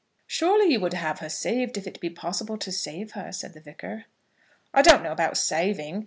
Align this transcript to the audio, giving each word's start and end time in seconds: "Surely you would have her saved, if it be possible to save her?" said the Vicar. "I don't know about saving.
"Surely 0.25 0.71
you 0.73 0.79
would 0.79 0.95
have 0.95 1.19
her 1.19 1.29
saved, 1.29 1.77
if 1.77 1.85
it 1.85 1.99
be 1.99 2.09
possible 2.09 2.57
to 2.57 2.71
save 2.71 3.11
her?" 3.11 3.31
said 3.31 3.53
the 3.53 3.61
Vicar. 3.61 4.05
"I 4.73 4.81
don't 4.81 5.03
know 5.03 5.11
about 5.11 5.37
saving. 5.37 5.99